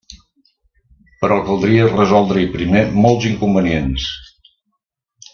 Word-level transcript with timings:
Però 1.25 1.35
caldria 1.49 1.89
resoldre-hi 1.91 2.49
primer 2.55 2.81
molts 3.03 3.27
inconvenients. 3.33 4.07